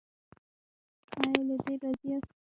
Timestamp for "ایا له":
1.19-1.55